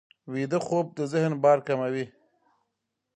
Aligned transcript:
ویده 0.31 0.59
خوب 0.65 0.85
د 0.97 0.99
ذهن 1.13 1.33
بار 1.43 1.59
کموي 1.67 2.05